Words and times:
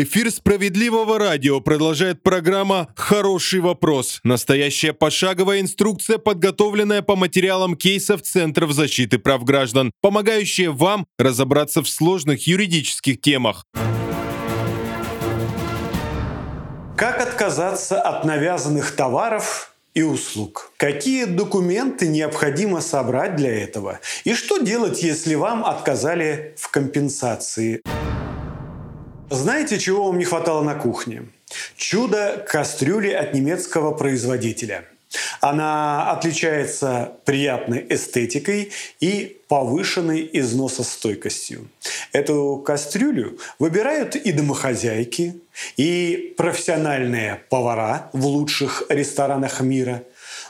Эфир 0.00 0.30
справедливого 0.30 1.18
радио 1.18 1.60
продолжает 1.60 2.22
программа 2.22 2.86
«Хороший 2.94 3.58
вопрос». 3.58 4.20
Настоящая 4.22 4.92
пошаговая 4.92 5.60
инструкция, 5.60 6.18
подготовленная 6.18 7.02
по 7.02 7.16
материалам 7.16 7.74
кейсов 7.74 8.22
Центров 8.22 8.70
защиты 8.70 9.18
прав 9.18 9.42
граждан, 9.42 9.90
помогающая 10.00 10.70
вам 10.70 11.04
разобраться 11.18 11.82
в 11.82 11.88
сложных 11.88 12.46
юридических 12.46 13.20
темах. 13.20 13.64
Как 16.96 17.20
отказаться 17.20 18.00
от 18.00 18.24
навязанных 18.24 18.92
товаров 18.92 19.74
и 19.94 20.02
услуг? 20.02 20.70
Какие 20.76 21.24
документы 21.24 22.06
необходимо 22.06 22.82
собрать 22.82 23.34
для 23.34 23.50
этого? 23.50 23.98
И 24.22 24.34
что 24.34 24.58
делать, 24.58 25.02
если 25.02 25.34
вам 25.34 25.64
отказали 25.64 26.54
в 26.56 26.70
компенсации? 26.70 27.82
Знаете, 29.30 29.78
чего 29.78 30.06
вам 30.06 30.18
не 30.18 30.24
хватало 30.24 30.62
на 30.62 30.74
кухне? 30.74 31.24
Чудо 31.76 32.42
кастрюли 32.48 33.10
от 33.10 33.34
немецкого 33.34 33.92
производителя. 33.92 34.84
Она 35.40 36.10
отличается 36.10 37.12
приятной 37.26 37.86
эстетикой 37.90 38.72
и 39.00 39.38
повышенной 39.48 40.28
износостойкостью. 40.32 41.68
Эту 42.12 42.62
кастрюлю 42.64 43.38
выбирают 43.58 44.16
и 44.16 44.32
домохозяйки, 44.32 45.40
и 45.76 46.34
профессиональные 46.38 47.42
повара 47.50 48.10
в 48.14 48.24
лучших 48.24 48.84
ресторанах 48.88 49.60
мира. 49.60 50.04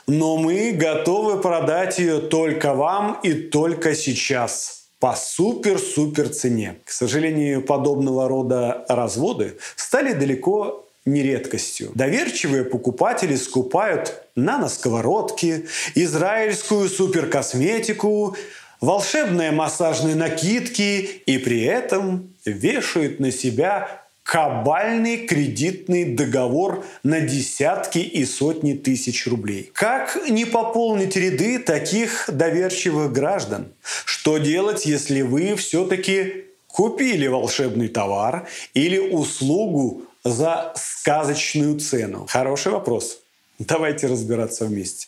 Но 0.07 0.37
мы 0.37 0.71
готовы 0.71 1.41
продать 1.41 1.99
ее 1.99 2.19
только 2.19 2.73
вам 2.73 3.19
и 3.23 3.33
только 3.33 3.93
сейчас– 3.93 4.77
по 4.99 5.15
супер-супер 5.15 6.29
цене. 6.29 6.75
К 6.85 6.91
сожалению, 6.91 7.61
подобного 7.61 8.27
рода 8.27 8.85
разводы 8.89 9.57
стали 9.75 10.13
далеко 10.13 10.85
не 11.05 11.23
редкостью. 11.23 11.91
Доверчивые 11.95 12.65
покупатели 12.65 13.35
скупают 13.35 14.21
нано-сковородки, 14.35 15.67
израильскую 15.95 16.89
суперкосметику, 16.89 18.35
волшебные 18.81 19.51
массажные 19.51 20.15
накидки 20.15 21.21
и 21.25 21.37
при 21.37 21.63
этом 21.63 22.33
вешают 22.45 23.19
на 23.19 23.31
себя 23.31 24.03
кабальный 24.29 25.25
кредитный 25.25 26.05
договор 26.05 26.85
на 27.01 27.19
десятки 27.19 27.97
и 27.97 28.25
сотни 28.25 28.73
тысяч 28.73 29.25
рублей. 29.25 29.71
Как 29.73 30.19
не 30.29 30.45
пополнить 30.45 31.15
ряды 31.15 31.57
таких 31.57 32.29
доверчивых 32.31 33.11
граждан? 33.11 33.69
Что 34.05 34.37
делать, 34.37 34.85
если 34.85 35.23
вы 35.23 35.55
все-таки 35.55 36.45
купили 36.67 37.25
волшебный 37.25 37.87
товар 37.87 38.47
или 38.75 38.99
услугу 38.99 40.03
за 40.23 40.73
сказочную 40.75 41.79
цену? 41.79 42.27
Хороший 42.29 42.71
вопрос. 42.71 43.21
Давайте 43.57 44.05
разбираться 44.05 44.65
вместе. 44.65 45.07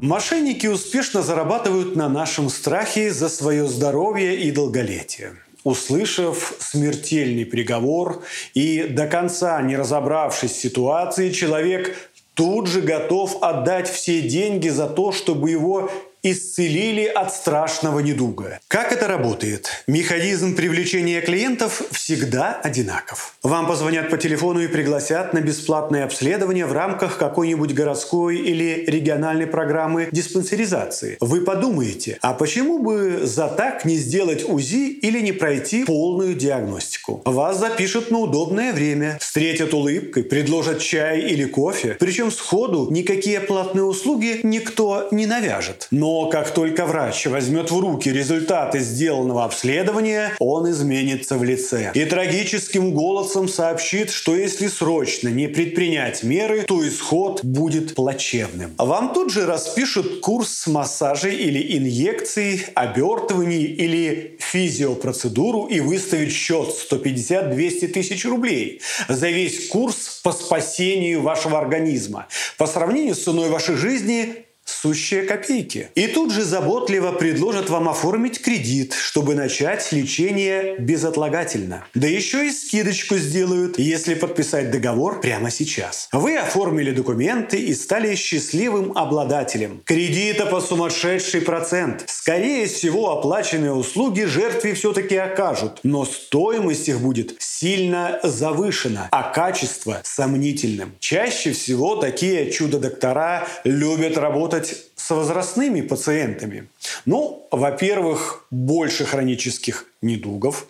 Мошенники 0.00 0.66
успешно 0.66 1.20
зарабатывают 1.20 1.94
на 1.94 2.08
нашем 2.08 2.48
страхе 2.48 3.12
за 3.12 3.28
свое 3.28 3.68
здоровье 3.68 4.34
и 4.34 4.50
долголетие 4.50 5.36
услышав 5.66 6.54
смертельный 6.60 7.44
приговор 7.44 8.22
и 8.54 8.84
до 8.84 9.08
конца 9.08 9.60
не 9.62 9.76
разобравшись 9.76 10.52
в 10.52 10.60
ситуации, 10.60 11.30
человек 11.30 11.96
тут 12.34 12.68
же 12.68 12.82
готов 12.82 13.42
отдать 13.42 13.88
все 13.88 14.20
деньги 14.20 14.68
за 14.68 14.86
то, 14.86 15.10
чтобы 15.10 15.50
его 15.50 15.90
исцелили 16.32 17.04
от 17.04 17.32
страшного 17.32 18.00
недуга. 18.00 18.60
Как 18.68 18.92
это 18.92 19.06
работает? 19.06 19.84
Механизм 19.86 20.56
привлечения 20.56 21.20
клиентов 21.20 21.82
всегда 21.92 22.60
одинаков. 22.62 23.36
Вам 23.42 23.66
позвонят 23.66 24.10
по 24.10 24.18
телефону 24.18 24.60
и 24.60 24.66
пригласят 24.66 25.32
на 25.32 25.40
бесплатное 25.40 26.04
обследование 26.04 26.66
в 26.66 26.72
рамках 26.72 27.18
какой-нибудь 27.18 27.72
городской 27.74 28.36
или 28.36 28.84
региональной 28.86 29.46
программы 29.46 30.08
диспансеризации. 30.10 31.16
Вы 31.20 31.42
подумаете, 31.42 32.18
а 32.22 32.34
почему 32.34 32.78
бы 32.78 33.20
за 33.24 33.48
так 33.48 33.84
не 33.84 33.96
сделать 33.96 34.48
УЗИ 34.48 34.88
или 34.90 35.20
не 35.20 35.32
пройти 35.32 35.84
полную 35.84 36.34
диагностику? 36.34 37.22
Вас 37.24 37.58
запишут 37.58 38.10
на 38.10 38.18
удобное 38.18 38.72
время, 38.72 39.18
встретят 39.20 39.74
улыбкой, 39.74 40.24
предложат 40.24 40.80
чай 40.80 41.20
или 41.20 41.44
кофе, 41.44 41.96
причем 41.98 42.30
сходу 42.30 42.88
никакие 42.90 43.40
платные 43.40 43.84
услуги 43.84 44.40
никто 44.42 45.08
не 45.10 45.26
навяжет. 45.26 45.88
Но 45.90 46.15
как 46.24 46.52
только 46.54 46.86
врач 46.86 47.26
возьмет 47.26 47.70
в 47.70 47.78
руки 47.78 48.08
результаты 48.10 48.80
сделанного 48.80 49.44
обследования, 49.44 50.32
он 50.38 50.70
изменится 50.70 51.36
в 51.36 51.44
лице. 51.44 51.90
И 51.94 52.04
трагическим 52.06 52.92
голосом 52.92 53.48
сообщит, 53.48 54.10
что 54.10 54.34
если 54.34 54.68
срочно 54.68 55.28
не 55.28 55.46
предпринять 55.46 56.22
меры, 56.22 56.62
то 56.62 56.86
исход 56.88 57.44
будет 57.44 57.94
плачевным. 57.94 58.74
Вам 58.78 59.12
тут 59.12 59.30
же 59.30 59.46
распишут 59.46 60.20
курс 60.20 60.66
массажей 60.66 61.36
или 61.36 61.76
инъекций, 61.76 62.64
обертываний 62.74 63.64
или 63.64 64.36
физиопроцедуру 64.40 65.66
и 65.66 65.80
выставить 65.80 66.32
счет 66.32 66.70
150-200 66.90 67.88
тысяч 67.88 68.24
рублей 68.24 68.80
за 69.08 69.28
весь 69.28 69.68
курс 69.68 70.20
по 70.22 70.32
спасению 70.32 71.22
вашего 71.22 71.58
организма. 71.58 72.26
По 72.56 72.66
сравнению 72.66 73.14
с 73.14 73.24
ценой 73.24 73.48
вашей 73.50 73.76
жизни 73.76 74.45
сущие 74.66 75.22
копейки. 75.22 75.88
И 75.94 76.06
тут 76.06 76.32
же 76.32 76.44
заботливо 76.44 77.12
предложат 77.12 77.70
вам 77.70 77.88
оформить 77.88 78.42
кредит, 78.42 78.94
чтобы 78.94 79.34
начать 79.34 79.90
лечение 79.92 80.76
безотлагательно. 80.78 81.84
Да 81.94 82.06
еще 82.06 82.46
и 82.46 82.50
скидочку 82.50 83.16
сделают, 83.16 83.78
если 83.78 84.14
подписать 84.14 84.70
договор 84.70 85.20
прямо 85.20 85.50
сейчас. 85.50 86.08
Вы 86.12 86.36
оформили 86.36 86.90
документы 86.90 87.58
и 87.58 87.74
стали 87.74 88.14
счастливым 88.14 88.92
обладателем. 88.96 89.82
Кредита 89.84 90.46
по 90.46 90.60
сумасшедший 90.60 91.40
процент. 91.40 92.04
Скорее 92.06 92.66
всего, 92.66 93.10
оплаченные 93.18 93.72
услуги 93.72 94.22
жертве 94.22 94.74
все-таки 94.74 95.16
окажут, 95.16 95.80
но 95.82 96.04
стоимость 96.04 96.88
их 96.88 97.00
будет 97.00 97.36
сильно 97.38 98.18
завышена, 98.22 99.08
а 99.10 99.22
качество 99.22 100.00
сомнительным. 100.04 100.94
Чаще 100.98 101.52
всего 101.52 101.96
такие 101.96 102.50
чудо-доктора 102.50 103.46
любят 103.64 104.18
работать 104.18 104.55
работать 104.56 104.84
с 104.96 105.10
возрастными 105.10 105.80
пациентами? 105.80 106.68
Ну, 107.04 107.46
во-первых, 107.50 108.46
больше 108.50 109.04
хронических 109.04 109.86
недугов. 110.02 110.66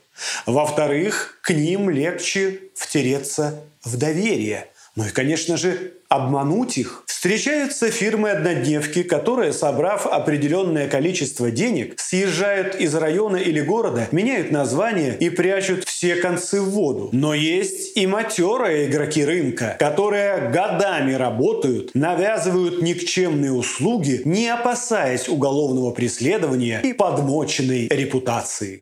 Во-вторых, 0.46 1.38
к 1.42 1.52
ним 1.52 1.90
легче 1.90 2.60
втереться 2.74 3.60
в 3.84 3.96
доверие. 3.96 4.68
Ну 4.96 5.04
и, 5.04 5.10
конечно 5.10 5.58
же, 5.58 5.92
обмануть 6.08 6.78
их. 6.78 7.04
Встречаются 7.06 7.90
фирмы-однодневки, 7.90 9.02
которые, 9.02 9.52
собрав 9.52 10.06
определенное 10.06 10.88
количество 10.88 11.50
денег, 11.50 11.98
съезжают 11.98 12.74
из 12.76 12.94
района 12.94 13.36
или 13.36 13.60
города, 13.60 14.08
меняют 14.10 14.50
название 14.50 15.16
и 15.18 15.28
прячут 15.28 15.84
все 15.84 16.16
концы 16.16 16.62
в 16.62 16.70
воду. 16.70 17.10
Но 17.12 17.34
есть 17.34 17.96
и 17.96 18.06
матерые 18.06 18.86
игроки 18.86 19.24
рынка, 19.24 19.76
которые 19.78 20.50
годами 20.50 21.12
работают, 21.12 21.94
навязывают 21.94 22.80
никчемные 22.80 23.52
услуги, 23.52 24.22
не 24.24 24.48
опасаясь 24.48 25.28
уголовного 25.28 25.90
преследования 25.90 26.80
и 26.82 26.94
подмоченной 26.94 27.88
репутации. 27.88 28.80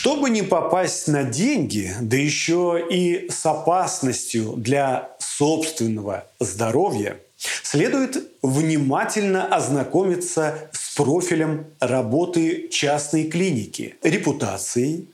Чтобы 0.00 0.30
не 0.30 0.40
попасть 0.40 1.08
на 1.08 1.24
деньги, 1.24 1.94
да 2.00 2.16
еще 2.16 2.82
и 2.90 3.28
с 3.30 3.44
опасностью 3.44 4.54
для 4.56 5.10
собственного 5.18 6.26
здоровья, 6.40 7.18
следует 7.36 8.16
внимательно 8.40 9.46
ознакомиться 9.54 10.70
с 10.72 10.96
профилем 10.96 11.66
работы 11.80 12.68
частной 12.68 13.24
клиники, 13.24 13.96
репутацией, 14.02 15.06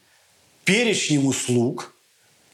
перечнем 0.62 1.26
услуг, 1.26 1.92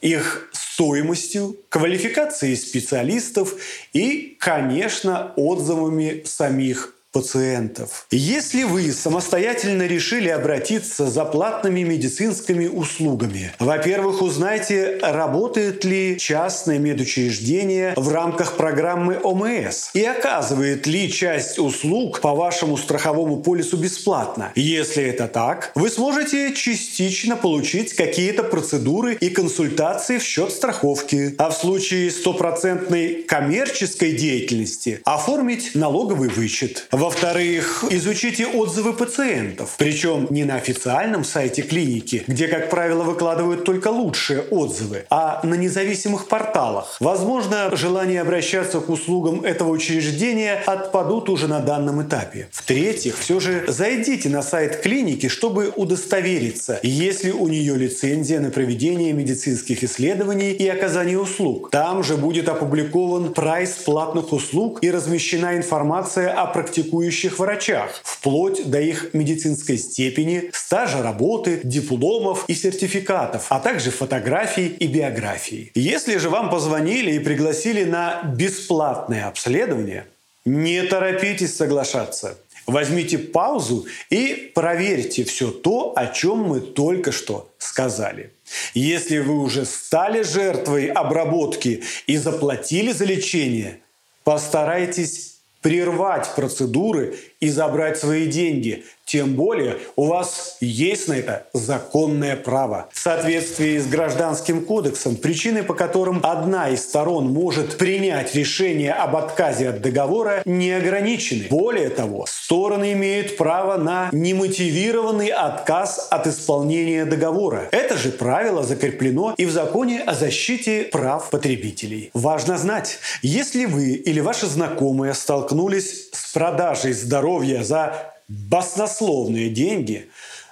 их 0.00 0.48
стоимостью, 0.54 1.54
квалификацией 1.68 2.56
специалистов 2.56 3.56
и, 3.92 4.38
конечно, 4.40 5.34
отзывами 5.36 6.22
самих 6.24 6.94
пациентов. 7.12 8.06
Если 8.10 8.64
вы 8.64 8.90
самостоятельно 8.90 9.82
решили 9.82 10.28
обратиться 10.28 11.06
за 11.06 11.24
платными 11.24 11.80
медицинскими 11.82 12.66
услугами, 12.66 13.52
во-первых, 13.58 14.22
узнайте, 14.22 14.98
работает 15.02 15.84
ли 15.84 16.18
частное 16.18 16.78
медучреждение 16.78 17.92
в 17.96 18.08
рамках 18.08 18.56
программы 18.56 19.18
ОМС 19.22 19.90
и 19.94 20.02
оказывает 20.04 20.86
ли 20.86 21.12
часть 21.12 21.58
услуг 21.58 22.20
по 22.20 22.34
вашему 22.34 22.76
страховому 22.76 23.42
полису 23.42 23.76
бесплатно. 23.76 24.52
Если 24.54 25.04
это 25.04 25.28
так, 25.28 25.70
вы 25.74 25.90
сможете 25.90 26.54
частично 26.54 27.36
получить 27.36 27.94
какие-то 27.94 28.42
процедуры 28.42 29.14
и 29.14 29.28
консультации 29.28 30.18
в 30.18 30.22
счет 30.22 30.50
страховки, 30.50 31.34
а 31.36 31.50
в 31.50 31.56
случае 31.56 32.10
стопроцентной 32.10 33.22
коммерческой 33.24 34.12
деятельности 34.12 35.00
оформить 35.04 35.74
налоговый 35.74 36.30
вычет. 36.30 36.86
Во-вторых, 37.02 37.84
изучите 37.90 38.46
отзывы 38.46 38.92
пациентов. 38.92 39.74
Причем 39.76 40.28
не 40.30 40.44
на 40.44 40.54
официальном 40.54 41.24
сайте 41.24 41.62
клиники, 41.62 42.22
где, 42.28 42.46
как 42.46 42.70
правило, 42.70 43.02
выкладывают 43.02 43.64
только 43.64 43.88
лучшие 43.88 44.42
отзывы, 44.42 45.04
а 45.10 45.40
на 45.42 45.54
независимых 45.54 46.28
порталах. 46.28 46.96
Возможно, 47.00 47.74
желание 47.74 48.20
обращаться 48.20 48.78
к 48.78 48.88
услугам 48.88 49.40
этого 49.40 49.70
учреждения 49.70 50.62
отпадут 50.64 51.28
уже 51.28 51.48
на 51.48 51.58
данном 51.58 52.06
этапе. 52.06 52.46
В-третьих, 52.52 53.18
все 53.18 53.40
же 53.40 53.64
зайдите 53.66 54.28
на 54.28 54.40
сайт 54.40 54.76
клиники, 54.76 55.26
чтобы 55.26 55.72
удостовериться, 55.74 56.78
есть 56.84 57.24
ли 57.24 57.32
у 57.32 57.48
нее 57.48 57.76
лицензия 57.76 58.38
на 58.38 58.50
проведение 58.50 59.12
медицинских 59.12 59.82
исследований 59.82 60.52
и 60.52 60.68
оказание 60.68 61.18
услуг. 61.18 61.70
Там 61.70 62.04
же 62.04 62.16
будет 62.16 62.48
опубликован 62.48 63.32
прайс 63.32 63.70
платных 63.70 64.32
услуг 64.32 64.78
и 64.84 64.90
размещена 64.92 65.56
информация 65.56 66.32
о 66.32 66.46
практикующих 66.46 66.91
врачах, 67.38 68.00
вплоть 68.04 68.64
до 68.68 68.80
их 68.80 69.14
медицинской 69.14 69.78
степени, 69.78 70.50
стажа 70.52 71.02
работы, 71.02 71.60
дипломов 71.64 72.44
и 72.48 72.54
сертификатов, 72.54 73.46
а 73.48 73.60
также 73.60 73.90
фотографий 73.90 74.68
и 74.68 74.86
биографий. 74.86 75.70
Если 75.74 76.18
же 76.18 76.28
вам 76.28 76.50
позвонили 76.50 77.12
и 77.12 77.18
пригласили 77.18 77.84
на 77.84 78.22
бесплатное 78.36 79.26
обследование, 79.26 80.06
не 80.44 80.82
торопитесь 80.82 81.56
соглашаться. 81.56 82.38
Возьмите 82.66 83.18
паузу 83.18 83.86
и 84.10 84.52
проверьте 84.54 85.24
все 85.24 85.50
то, 85.50 85.92
о 85.96 86.06
чем 86.06 86.38
мы 86.38 86.60
только 86.60 87.10
что 87.10 87.50
сказали. 87.58 88.30
Если 88.74 89.18
вы 89.18 89.38
уже 89.38 89.64
стали 89.64 90.22
жертвой 90.22 90.86
обработки 90.86 91.82
и 92.06 92.16
заплатили 92.16 92.92
за 92.92 93.04
лечение, 93.04 93.80
постарайтесь 94.24 95.38
прервать 95.62 96.34
процедуры 96.34 97.16
и 97.40 97.48
забрать 97.48 97.98
свои 97.98 98.26
деньги. 98.26 98.84
Тем 99.12 99.34
более 99.34 99.76
у 99.94 100.06
вас 100.06 100.56
есть 100.60 101.06
на 101.06 101.12
это 101.12 101.44
законное 101.52 102.34
право. 102.34 102.88
В 102.94 102.98
соответствии 102.98 103.76
с 103.76 103.86
Гражданским 103.86 104.64
кодексом, 104.64 105.16
причины, 105.16 105.62
по 105.62 105.74
которым 105.74 106.20
одна 106.22 106.70
из 106.70 106.82
сторон 106.82 107.26
может 107.26 107.76
принять 107.76 108.34
решение 108.34 108.94
об 108.94 109.14
отказе 109.14 109.68
от 109.68 109.82
договора, 109.82 110.40
не 110.46 110.70
ограничены. 110.72 111.48
Более 111.50 111.90
того, 111.90 112.24
стороны 112.26 112.94
имеют 112.94 113.36
право 113.36 113.76
на 113.76 114.08
немотивированный 114.12 115.28
отказ 115.28 116.08
от 116.10 116.26
исполнения 116.26 117.04
договора. 117.04 117.68
Это 117.70 117.98
же 117.98 118.12
правило 118.12 118.62
закреплено 118.62 119.34
и 119.36 119.44
в 119.44 119.50
законе 119.50 120.00
о 120.00 120.14
защите 120.14 120.84
прав 120.84 121.28
потребителей. 121.28 122.08
Важно 122.14 122.56
знать, 122.56 122.98
если 123.20 123.66
вы 123.66 123.90
или 123.90 124.20
ваши 124.20 124.46
знакомые 124.46 125.12
столкнулись 125.12 126.08
с 126.12 126.32
продажей 126.32 126.94
здоровья 126.94 127.62
за 127.62 128.12
баснословные 128.48 129.50
деньги, 129.50 130.08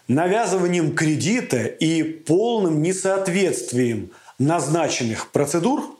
навязыванием 0.08 0.94
кредита 0.94 1.64
и 1.64 2.02
полным 2.02 2.82
несоответствием 2.82 4.10
назначенных 4.38 5.30
процедур, 5.30 5.98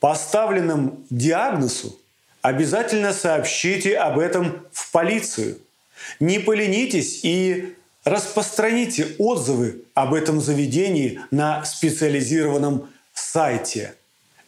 поставленным 0.00 1.04
диагнозу, 1.10 1.98
обязательно 2.42 3.12
сообщите 3.12 3.96
об 3.96 4.18
этом 4.18 4.66
в 4.72 4.92
полицию. 4.92 5.58
Не 6.20 6.38
поленитесь 6.38 7.24
и 7.24 7.74
распространите 8.04 9.14
отзывы 9.18 9.82
об 9.94 10.14
этом 10.14 10.40
заведении 10.40 11.20
на 11.30 11.64
специализированном 11.64 12.88
сайте. 13.12 13.94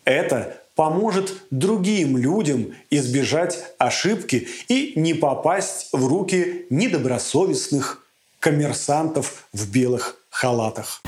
Это 0.04 0.60
поможет 0.78 1.34
другим 1.50 2.16
людям 2.16 2.72
избежать 2.88 3.58
ошибки 3.78 4.46
и 4.69 4.92
не 4.94 5.12
попасть 5.12 5.88
в 5.90 6.06
руки 6.06 6.66
недобросовестных 6.70 8.06
коммерсантов 8.38 9.48
в 9.52 9.72
белых 9.72 10.22
халатах. 10.30 11.02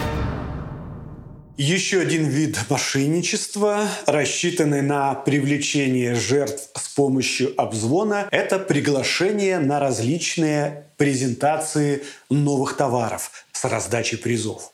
Еще 1.57 2.01
один 2.01 2.25
вид 2.25 2.59
мошенничества, 2.69 3.87
рассчитанный 4.07 4.83
на 4.83 5.15
привлечение 5.15 6.17
жертв 6.17 6.69
с 6.75 6.89
помощью 6.89 7.55
обзвона, 7.57 8.27
это 8.33 8.59
приглашение 8.59 9.61
на 9.61 9.79
различные 9.79 10.91
презентации 10.97 12.03
новых 12.29 12.77
товаров 12.77 13.31
с 13.53 13.65
раздачей 13.65 14.19
призов 14.19 14.73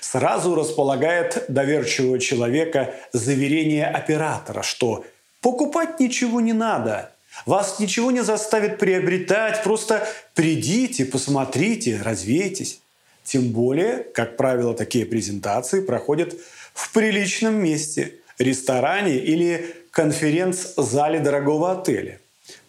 сразу 0.00 0.54
располагает 0.54 1.44
доверчивого 1.48 2.18
человека 2.18 2.94
заверение 3.12 3.86
оператора, 3.86 4.62
что 4.62 5.04
покупать 5.40 6.00
ничего 6.00 6.40
не 6.40 6.52
надо, 6.52 7.12
вас 7.46 7.78
ничего 7.78 8.10
не 8.10 8.22
заставит 8.22 8.78
приобретать, 8.78 9.62
просто 9.62 10.06
придите, 10.34 11.04
посмотрите, 11.04 12.00
развейтесь. 12.02 12.80
Тем 13.24 13.50
более, 13.50 13.98
как 13.98 14.36
правило, 14.36 14.74
такие 14.74 15.06
презентации 15.06 15.80
проходят 15.80 16.34
в 16.74 16.92
приличном 16.92 17.54
месте– 17.54 18.14
ресторане 18.38 19.18
или 19.18 19.74
конференц-зале 19.90 21.20
дорогого 21.20 21.72
отеля. 21.72 22.20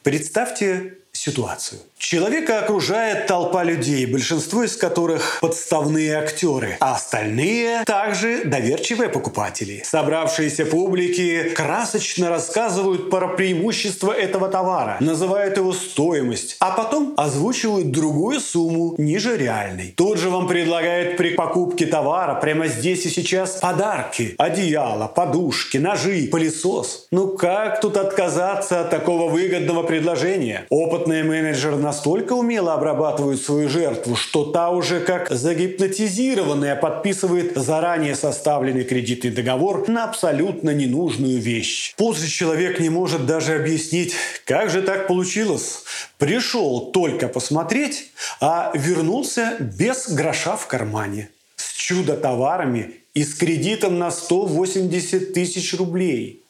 Представьте 0.03 0.97
ситуацию. 1.11 1.81
Человека 2.03 2.59
окружает 2.59 3.27
толпа 3.27 3.63
людей, 3.63 4.05
большинство 4.05 4.65
из 4.65 4.75
которых 4.75 5.39
подставные 5.39 6.17
актеры, 6.17 6.75
а 6.81 6.95
остальные 6.95 7.85
также 7.85 8.43
доверчивые 8.43 9.09
покупатели. 9.09 9.81
Собравшиеся 9.85 10.65
публики 10.65 11.51
красочно 11.55 12.29
рассказывают 12.29 13.09
про 13.09 13.29
преимущества 13.29 14.11
этого 14.11 14.49
товара, 14.49 14.97
называют 14.99 15.55
его 15.55 15.71
стоимость, 15.71 16.57
а 16.59 16.71
потом 16.71 17.13
озвучивают 17.15 17.89
другую 17.91 18.41
сумму 18.41 18.95
ниже 18.97 19.37
реальной. 19.37 19.93
Тут 19.95 20.17
же 20.19 20.29
вам 20.29 20.47
предлагают 20.49 21.15
при 21.15 21.29
покупке 21.29 21.85
товара 21.85 22.35
прямо 22.35 22.67
здесь 22.67 23.05
и 23.05 23.09
сейчас 23.09 23.51
подарки. 23.61 24.35
Одеяло, 24.37 25.07
подушки, 25.07 25.77
ножи, 25.77 26.27
пылесос. 26.29 27.07
Ну 27.11 27.29
как 27.29 27.79
тут 27.79 27.95
отказаться 27.95 28.81
от 28.81 28.89
такого 28.89 29.31
выгодного 29.31 29.83
предложения? 29.83 30.65
Опытный 30.69 31.23
менеджер 31.23 31.77
на 31.77 31.92
настолько 31.93 32.33
умело 32.33 32.73
обрабатывают 32.73 33.39
свою 33.39 33.69
жертву, 33.69 34.15
что 34.15 34.45
та 34.45 34.71
уже 34.71 34.99
как 34.99 35.29
загипнотизированная 35.29 36.75
подписывает 36.75 37.55
заранее 37.55 38.15
составленный 38.15 38.83
кредитный 38.83 39.29
договор 39.29 39.87
на 39.87 40.05
абсолютно 40.05 40.71
ненужную 40.71 41.39
вещь. 41.39 41.93
После 41.95 42.27
человек 42.27 42.79
не 42.79 42.89
может 42.89 43.27
даже 43.27 43.53
объяснить, 43.53 44.15
как 44.45 44.71
же 44.71 44.81
так 44.81 45.05
получилось. 45.05 45.83
Пришел 46.17 46.91
только 46.91 47.27
посмотреть, 47.27 48.11
а 48.41 48.71
вернулся 48.73 49.55
без 49.59 50.09
гроша 50.09 50.55
в 50.55 50.65
кармане. 50.65 51.29
С 51.57 51.73
чудо-товарами 51.73 52.95
и 53.13 53.23
с 53.23 53.35
кредитом 53.35 53.99
на 53.99 54.09
180 54.09 55.31
тысяч 55.31 55.75
рублей. 55.75 56.43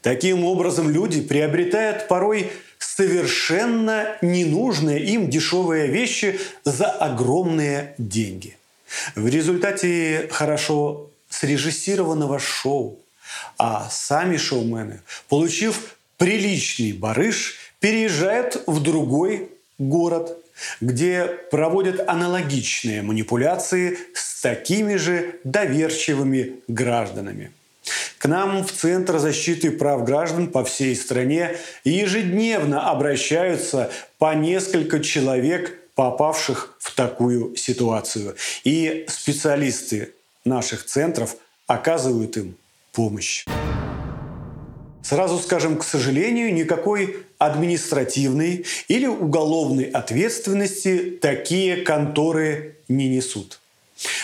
Таким 0.00 0.44
образом, 0.44 0.88
люди 0.88 1.20
приобретают 1.20 2.08
порой 2.08 2.50
совершенно 2.78 4.16
ненужные 4.22 5.04
им 5.04 5.28
дешевые 5.28 5.88
вещи 5.88 6.40
за 6.64 6.86
огромные 6.86 7.94
деньги. 7.98 8.56
В 9.14 9.26
результате 9.28 10.28
хорошо 10.30 11.10
срежиссированного 11.28 12.38
шоу, 12.38 12.98
а 13.58 13.88
сами 13.90 14.36
шоумены, 14.36 15.00
получив 15.28 15.96
приличный 16.16 16.92
барыш, 16.92 17.56
переезжают 17.80 18.62
в 18.66 18.82
другой 18.82 19.50
город, 19.78 20.36
где 20.80 21.26
проводят 21.50 22.08
аналогичные 22.08 23.02
манипуляции 23.02 23.98
с 24.14 24.40
такими 24.40 24.96
же 24.96 25.36
доверчивыми 25.44 26.56
гражданами. 26.66 27.52
К 28.18 28.26
нам 28.26 28.64
в 28.64 28.72
Центр 28.72 29.18
защиты 29.18 29.70
прав 29.70 30.04
граждан 30.04 30.48
по 30.48 30.64
всей 30.64 30.96
стране 30.96 31.56
ежедневно 31.84 32.90
обращаются 32.90 33.90
по 34.18 34.34
несколько 34.34 35.00
человек, 35.00 35.78
попавших 35.94 36.76
в 36.80 36.94
такую 36.94 37.56
ситуацию. 37.56 38.34
И 38.64 39.06
специалисты 39.08 40.14
наших 40.44 40.84
центров 40.84 41.36
оказывают 41.68 42.36
им 42.36 42.56
помощь. 42.92 43.44
Сразу 45.02 45.38
скажем, 45.38 45.78
к 45.78 45.84
сожалению, 45.84 46.52
никакой 46.52 47.18
административной 47.38 48.66
или 48.88 49.06
уголовной 49.06 49.84
ответственности 49.84 51.18
такие 51.22 51.78
конторы 51.78 52.76
не 52.88 53.08
несут. 53.08 53.60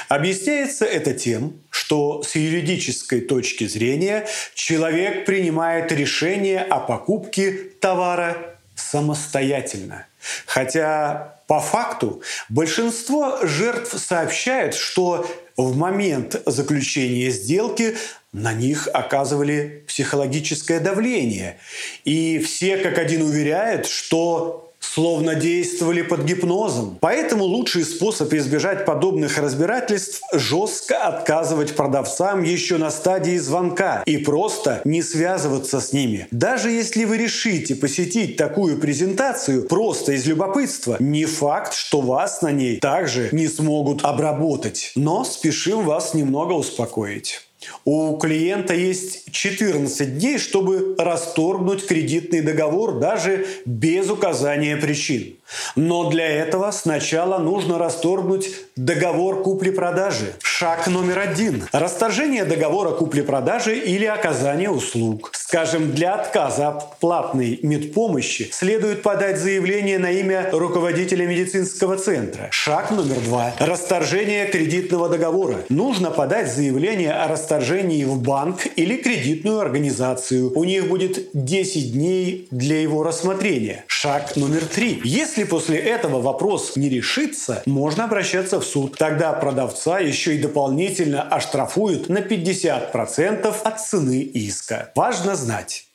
Объясняется 0.09 0.85
это 0.85 1.15
тем, 1.15 1.55
что 1.85 2.23
с 2.23 2.35
юридической 2.35 3.21
точки 3.21 3.67
зрения 3.67 4.27
человек 4.55 5.27
принимает 5.27 5.93
решение 5.93 6.61
о 6.61 6.81
покупке 6.81 7.53
товара 7.79 8.57
самостоятельно. 8.75 10.07
Хотя 10.47 11.41
по 11.47 11.61
факту 11.61 12.23
большинство 12.49 13.39
жертв 13.43 13.99
сообщает, 14.01 14.75
что 14.75 15.27
в 15.59 15.77
момент 15.77 16.41
заключения 16.47 17.29
сделки 17.29 17.97
на 18.33 18.55
них 18.55 18.89
оказывали 18.93 19.85
психологическое 19.87 20.81
давление. 20.81 21.59
И 22.05 22.39
все 22.39 22.79
как 22.79 22.97
один 22.97 23.21
уверяют, 23.21 23.87
что 23.87 24.64
словно 24.93 25.35
действовали 25.35 26.03
под 26.03 26.25
гипнозом. 26.25 26.99
Поэтому 27.01 27.45
лучший 27.45 27.85
способ 27.85 28.33
избежать 28.33 28.85
подобных 28.85 29.39
разбирательств– 29.39 30.21
жестко 30.33 30.97
отказывать 30.97 31.75
продавцам 31.75 32.43
еще 32.43 32.77
на 32.77 32.91
стадии 32.91 33.39
звонка 33.39 34.03
и 34.07 34.19
просто 34.19 34.81
не 34.85 35.03
связываться 35.03 35.81
с 35.81 35.93
ними. 35.93 36.27
Даже 36.31 36.71
если 36.71 37.05
вы 37.05 37.19
решите 37.19 37.75
посетить 37.75 38.37
такую 38.37 38.79
презентацию 38.79 39.67
просто 39.67 40.13
из 40.13 40.27
любопытства, 40.27 40.97
не 41.01 41.25
факт, 41.25 41.75
что 41.75 42.01
вас 42.01 42.43
на 42.43 42.53
ней 42.53 42.79
также 42.79 43.29
не 43.33 43.49
смогут 43.49 44.05
обработать. 44.05 44.93
Но 44.95 45.25
спешим 45.25 45.85
вас 45.85 46.15
немного 46.15 46.53
успокоить. 46.53 47.41
У 47.85 48.17
клиента 48.17 48.75
есть 48.75 49.31
14 49.31 50.19
дней, 50.19 50.39
чтобы 50.39 50.95
расторгнуть 50.99 51.87
кредитный 51.87 52.41
договор 52.41 52.99
даже 52.99 53.47
без 53.65 54.11
указания 54.11 54.77
причин. 54.77 55.37
Но 55.77 56.11
для 56.11 56.27
этого 56.27 56.71
сначала 56.71 57.39
нужно 57.39 57.79
расторгнуть 57.79 58.51
договор 58.77 59.43
купли-продажи. 59.43 60.35
Шаг 60.43 60.87
номер 60.87 61.19
один. 61.19 61.65
Расторжение 61.73 62.45
договора 62.45 62.93
купли-продажи 62.93 63.77
или 63.77 64.05
оказания 64.05 64.71
услуг. 64.71 65.31
Скажем, 65.35 65.93
для 65.93 66.15
отказа 66.15 66.69
от 66.69 66.99
платной 66.99 67.61
медпомощи 67.63 68.49
следует 68.53 69.03
подать 69.03 69.39
заявление 69.39 69.99
на 69.99 70.11
имя 70.11 70.49
руководителя 70.53 71.27
медицинского 71.27 71.97
центра. 71.97 72.49
Шаг 72.51 72.91
номер 72.91 73.21
два. 73.21 73.53
Расторжение 73.59 74.47
кредитного 74.47 75.09
договора. 75.09 75.65
Нужно 75.69 76.11
подать 76.11 76.53
заявление 76.53 77.13
о 77.13 77.29
расторжении 77.29 77.54
в 77.59 78.23
банк 78.23 78.67
или 78.77 78.97
кредитную 78.97 79.61
организацию. 79.61 80.53
У 80.57 80.65
них 80.65 80.89
будет 80.89 81.29
10 81.33 81.93
дней 81.93 82.49
для 82.51 82.81
его 82.81 83.03
рассмотрения. 83.03 83.85
Шаг 83.87 84.37
номер 84.37 84.65
три. 84.67 85.01
Если 85.05 85.45
после 85.45 85.79
этого 85.79 86.21
вопрос 86.21 86.77
не 86.77 86.89
решится, 86.89 87.63
можно 87.67 88.05
обращаться 88.05 88.61
в 88.61 88.65
суд. 88.65 88.97
Тогда 88.99 89.33
продавца 89.33 89.99
еще 89.99 90.35
и 90.35 90.39
дополнительно 90.39 91.23
оштрафуют 91.23 92.09
на 92.09 92.19
50% 92.19 93.55
от 93.63 93.81
цены 93.81 94.21
иска. 94.23 94.93
Важно 94.95 95.37
знать, 95.37 95.87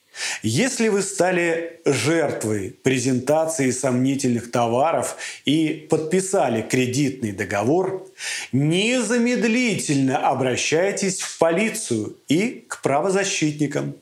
если 0.43 0.87
вы 0.87 1.01
стали 1.01 1.79
жертвой 1.85 2.75
презентации 2.83 3.71
сомнительных 3.71 4.51
товаров 4.51 5.17
и 5.45 5.87
подписали 5.89 6.61
кредитный 6.61 7.31
договор, 7.31 8.07
незамедлительно 8.51 10.17
обращайтесь 10.17 11.21
в 11.21 11.37
полицию 11.37 12.15
и 12.27 12.65
к 12.67 12.81
правозащитникам. 12.81 13.95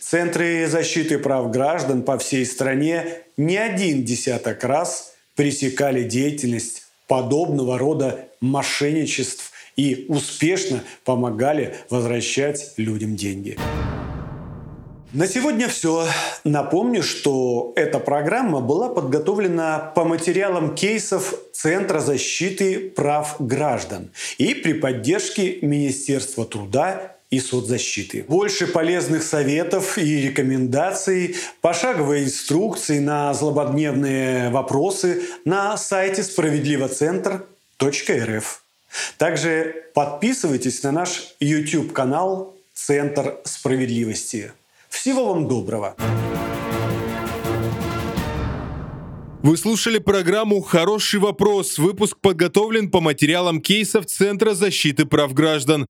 Центры 0.00 0.66
защиты 0.68 1.18
прав 1.18 1.50
граждан 1.50 2.02
по 2.02 2.18
всей 2.18 2.46
стране 2.46 3.06
не 3.36 3.56
один 3.56 4.04
десяток 4.04 4.62
раз 4.62 5.14
пресекали 5.34 6.04
деятельность 6.04 6.84
подобного 7.08 7.78
рода 7.78 8.28
мошенничеств 8.40 9.52
и 9.76 10.06
успешно 10.08 10.82
помогали 11.04 11.74
возвращать 11.90 12.72
людям 12.76 13.16
деньги. 13.16 13.58
На 15.14 15.26
сегодня 15.28 15.68
все. 15.68 16.08
Напомню, 16.42 17.04
что 17.04 17.72
эта 17.76 18.00
программа 18.00 18.60
была 18.60 18.88
подготовлена 18.88 19.92
по 19.94 20.04
материалам 20.04 20.74
кейсов 20.74 21.34
Центра 21.52 22.00
защиты 22.00 22.90
прав 22.90 23.36
граждан 23.38 24.10
и 24.38 24.54
при 24.54 24.72
поддержке 24.72 25.58
Министерства 25.62 26.44
труда 26.44 27.12
и 27.30 27.38
соцзащиты. 27.38 28.24
Больше 28.26 28.66
полезных 28.66 29.22
советов 29.22 29.98
и 29.98 30.20
рекомендаций, 30.20 31.36
пошаговые 31.60 32.24
инструкции 32.24 32.98
на 32.98 33.32
злободневные 33.34 34.50
вопросы 34.50 35.22
на 35.44 35.76
сайте 35.76 36.24
справедливоцентр.рф. 36.24 38.62
Также 39.16 39.84
подписывайтесь 39.94 40.82
на 40.82 40.90
наш 40.90 41.36
YouTube-канал 41.38 42.52
«Центр 42.74 43.36
справедливости». 43.44 44.50
Всего 44.94 45.34
вам 45.34 45.48
доброго! 45.48 45.96
Вы 49.42 49.58
слушали 49.58 49.98
программу 49.98 50.62
«Хороший 50.62 51.20
вопрос». 51.20 51.78
Выпуск 51.78 52.16
подготовлен 52.18 52.90
по 52.90 53.00
материалам 53.00 53.60
кейсов 53.60 54.06
Центра 54.06 54.54
защиты 54.54 55.04
прав 55.04 55.34
граждан. 55.34 55.82